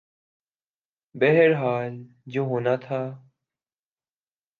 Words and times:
بہرحال 1.15 1.93
جو 2.25 2.41
ہونا 2.41 2.75
تھا۔ 2.75 3.01